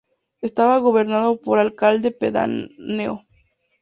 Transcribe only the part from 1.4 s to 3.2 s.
por alcalde pedáneo.